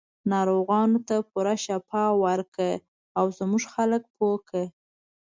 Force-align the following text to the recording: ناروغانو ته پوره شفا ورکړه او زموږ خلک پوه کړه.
ناروغانو 0.31 0.99
ته 1.07 1.15
پوره 1.29 1.55
شفا 1.65 2.03
ورکړه 2.23 2.71
او 3.17 3.25
زموږ 3.37 3.63
خلک 3.73 4.03
پوه 4.15 4.37
کړه. 4.47 4.65